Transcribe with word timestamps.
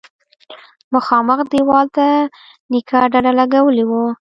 مخامخ 0.93 1.39
دېوال 1.51 1.87
ته 1.95 2.05
نيکه 2.71 2.99
ډډه 3.11 3.31
لگولې 3.39 3.83
وه. 3.89 4.03